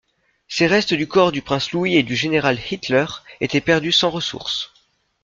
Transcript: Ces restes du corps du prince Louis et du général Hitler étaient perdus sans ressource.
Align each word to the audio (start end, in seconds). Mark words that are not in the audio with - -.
Ces 0.47 0.65
restes 0.65 0.95
du 0.95 1.05
corps 1.07 1.31
du 1.31 1.43
prince 1.43 1.73
Louis 1.73 1.95
et 1.95 2.01
du 2.01 2.15
général 2.15 2.57
Hitler 2.71 3.05
étaient 3.39 3.61
perdus 3.61 3.91
sans 3.91 4.09
ressource. 4.09 4.73